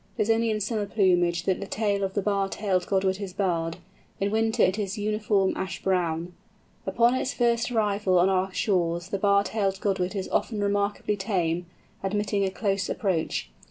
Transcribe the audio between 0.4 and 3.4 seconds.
in summer plumage that the tail of the Bar tailed Godwit is